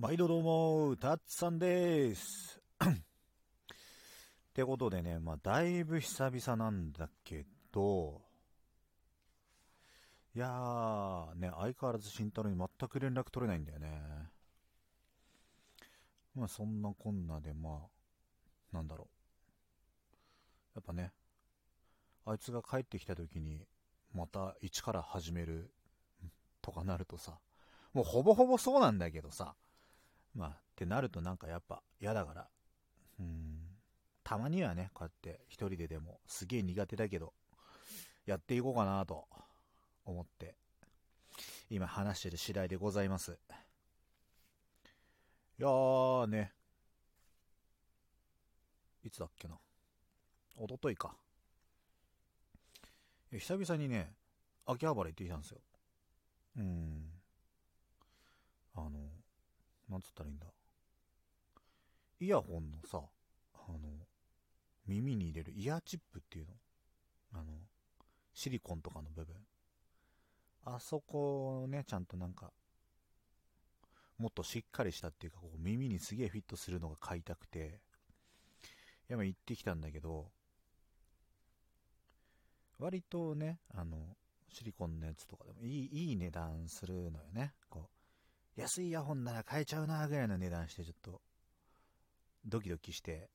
[0.00, 2.62] 毎度どうも、たっさんです。
[2.86, 2.94] っ
[4.54, 8.22] てことでね、まあ、だいぶ久々なんだけど、
[10.36, 14.30] いやー、ね、相変わらず慎太郎に全く連絡取れないんだよね。
[16.36, 17.88] まあ、そんなこんなで、ま
[18.72, 19.08] あ、なんだろ
[20.76, 20.78] う。
[20.78, 21.12] やっぱね、
[22.24, 23.66] あいつが帰ってきた時に、
[24.14, 25.72] また一から始める、
[26.62, 27.40] とかなるとさ、
[27.92, 29.56] もうほぼほぼそうなんだけどさ、
[30.38, 32.48] まあ、ってなるとなんかやっぱ嫌だから、
[33.18, 33.58] うん、
[34.22, 37.34] たまにはね、こうやって一人ででも、すげえ苦手だけど、
[38.24, 39.26] やっていこうかなと
[40.04, 40.54] 思って、
[41.68, 43.32] 今話してる次第でございます。
[45.58, 46.52] いやーね、
[49.02, 49.58] いつだっけな。
[50.56, 51.16] 一昨日か。
[53.32, 54.14] いや久々にね、
[54.66, 55.58] 秋葉原行ってきたんですよ。
[56.58, 57.07] うん。
[59.88, 60.46] なんつったらいいんだ。
[62.20, 63.00] イヤホンのさ、
[63.54, 63.78] あの、
[64.86, 66.52] 耳に入れるイヤーチップっていうの？
[67.34, 67.44] あの、
[68.34, 69.34] シリコンとかの部分。
[70.64, 72.52] あそこをね、ちゃんとなんか、
[74.18, 77.80] もっとしっかりしたっていうか、こう耳にすげえフィットするのが買いたくて、
[79.08, 80.30] いや、まあ行ってきたんだけど、
[82.78, 84.16] 割とね、あの、
[84.50, 87.54] シリコンのやつとかでもいい、いい値段するのよね。
[87.68, 87.97] こう、
[88.58, 91.20] 安いイヤホンなら買えちゃうなぐらいの値段してちょっと、
[92.44, 93.30] ドキドキして、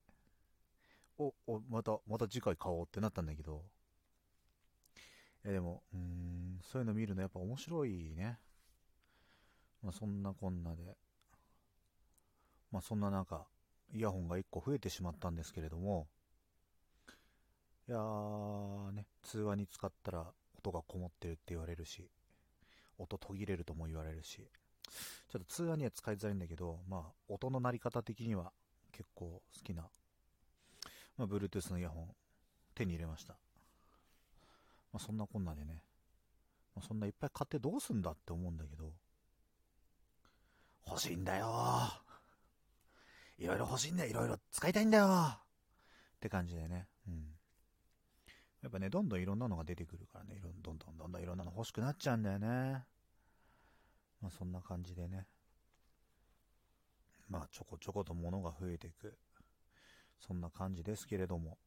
[1.17, 3.63] お、お、また、また次回買おうってなったんだけど、
[5.45, 8.37] いやでも、うん、そういうの見るのやっぱ面白いね。
[9.81, 10.97] まあそんなこんなで、
[12.69, 13.45] まあそんな中、
[13.93, 16.07] イヤホンが1個増えてしまったんですけれども、
[17.87, 22.09] いやーね、通話に使ったら音がこもってるって言われるし、
[22.97, 24.49] 音途切れるとも言われるし、
[25.31, 28.51] ちょっと通話には使いづらいんだけど、まあ音の鳴り方的には
[28.91, 29.83] 結構好きな、
[31.17, 32.07] まあ Bluetooth のイヤホン
[32.75, 33.33] 手に入れました。
[34.91, 35.81] まあそんなこんなでね、
[36.75, 38.91] まあ、そんないっぱい買ってどうすんだって思うんだけど、
[40.87, 41.47] 欲しいんだよ
[43.39, 45.39] いろいろ欲しいんだよいろいろ使いたいんだよっ
[46.19, 47.25] て感じでね、うん。
[48.61, 52.85] やっぱね、どんどんいろんなのが出てくるからね、どんどんどんどんいろんなの欲しくなっちゃうんだよね。
[54.23, 55.27] まあそんな感じでね。
[57.27, 59.17] まあちょこちょこと物が増えていく。
[60.17, 61.57] そんな感じですけれども。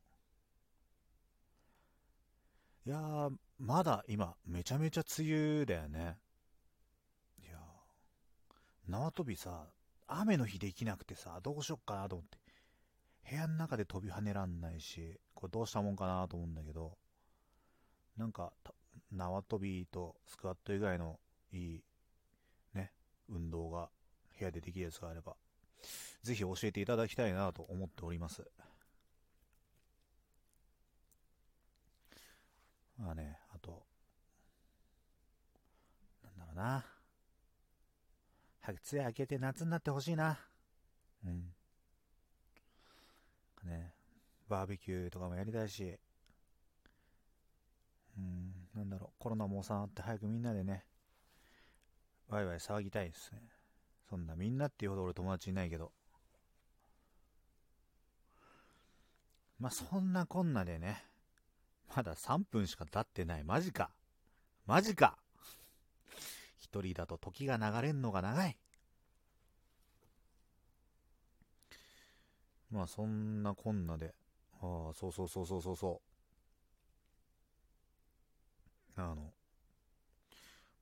[2.87, 6.17] いやー、まだ今、めちゃめちゃ梅雨だよね。
[7.43, 9.67] いやー、縄跳びさ、
[10.07, 12.39] 雨の日できなくてさ、どうしよっかなと思って。
[13.29, 16.97] 部屋の中で飛び跳ねらんないし、これどうしたもんかなと思うんだけど、
[18.17, 18.55] なんか、
[19.13, 21.21] 縄跳びとスクワット以外の
[21.53, 21.85] いい、
[23.29, 23.89] 運動が
[24.39, 25.37] 部屋でできるやつがあれば、
[26.23, 28.43] ぜひ教えていただきたいなと思っております。
[32.99, 33.83] まあね、あと、
[36.25, 36.85] なんだろうな。
[38.61, 40.39] 早く梅雨明けて夏になってほしいな。
[41.25, 41.53] うん。
[43.65, 43.93] ね、
[44.49, 45.99] バーベキューとかもやりたいし、
[48.17, 50.85] うん、なんだろう、コロナも収まって早くみんなでね、
[52.29, 53.41] ワイワイ騒ぎたいですね。
[54.09, 55.93] そんなみんなっていうほど俺友達いないけど。
[59.59, 61.03] まあ、そんなこんなでね、
[61.95, 63.45] まだ3分しか経ってない。
[63.45, 63.91] マジか。
[64.67, 65.17] マジか。
[66.59, 68.59] 一人だと時が流れんのが長い。
[72.71, 74.15] まあそんなこんなで、
[74.61, 76.01] ああ、そうそうそうそうそうそ
[78.97, 79.01] う。
[79.01, 79.33] あの、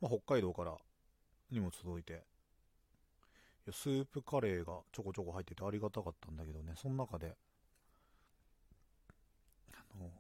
[0.01, 0.77] まあ、北海道から
[1.51, 2.17] 荷物届いて、い
[3.67, 7.37] やスープカレーがちょこちょこ入っててありがたかったんだけどね、その中で、
[9.73, 10.11] あの、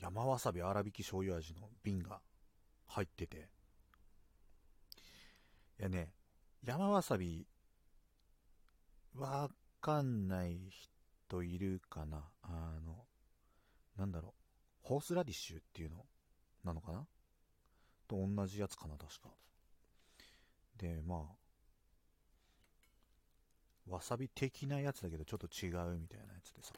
[0.00, 2.20] 山わさび粗挽き醤油味の瓶が
[2.86, 3.48] 入ってて、
[5.78, 6.10] いやね、
[6.64, 7.46] 山わさび、
[9.14, 9.50] わ
[9.80, 10.58] かんない
[11.28, 12.24] 人いるかな。
[12.42, 13.06] あの、
[13.96, 14.34] なんだろ
[14.84, 16.04] う、ホースラディッシュっていうの
[16.64, 17.06] なのかな？
[18.08, 19.30] と同じやつかな、確か。
[20.78, 21.16] で、ま
[23.88, 26.72] あ、わさび的なやつだけどちょっと違うみたいなやつでさ、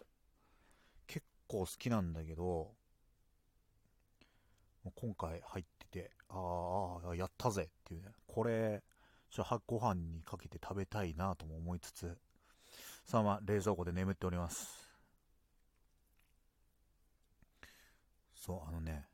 [1.06, 2.72] 結構好きなんだけど、
[4.94, 8.82] 今回入ってて、ああ、やったぜっていうね、これ、
[9.30, 12.16] ちょっとご飯にかけて食べたいなとも思いつつ、
[13.04, 14.88] そのまま冷蔵庫で眠っております。
[18.34, 19.06] そう、あのね、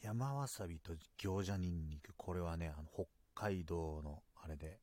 [0.00, 3.06] 山わさびと餃子ニンニク、これはね、あの、北
[3.40, 4.80] 海道のあれで、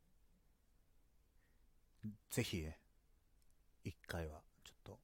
[2.32, 2.80] ぜひね、
[3.84, 5.00] 一回はちょっと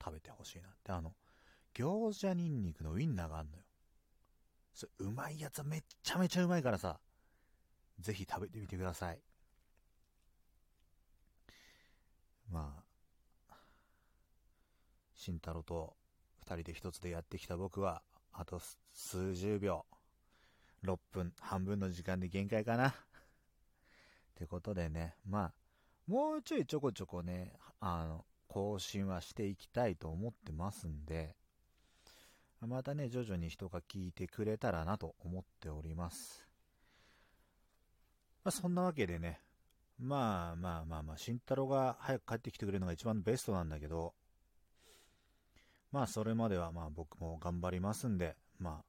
[0.00, 0.92] 食べてほしいなって。
[0.92, 1.12] あの、
[1.74, 3.64] 餃子ニンニクのウインナーがあんのよ。
[4.72, 7.00] それ、うまいやつめっちゃめちゃうまいからさ、
[7.98, 9.20] ぜひ食べてみてください。
[12.52, 12.84] ま
[13.48, 13.54] あ、
[15.16, 15.96] 慎太郎と
[16.38, 18.60] 二人で一つでやってきた僕は、あと
[18.92, 19.84] 数十秒、
[20.82, 22.88] 6分、半分の時間で限界かな。
[22.90, 22.94] っ
[24.34, 25.54] てことでね、まあ、
[26.06, 31.36] もうちょいちょこちょこね、あの、更新はしていきたいと思ってますんで、
[32.60, 36.46] またね、徐々に人が聞いてくれたらなと思っております。
[38.44, 39.40] まあ、そんなわけでね、
[39.98, 44.14] まあまあまあまあ、慎太郎が早く帰ってきてくれるのが一番ベストなんだけど、
[45.92, 48.84] まあそれまではまあ僕も頑張りますんで、まあ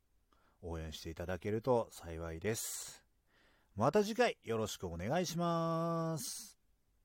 [0.61, 3.03] 応援していただけると幸いです。
[3.75, 6.60] また次回よろしくお願いします。